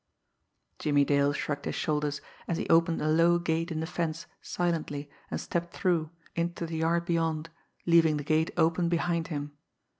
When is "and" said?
5.29-5.39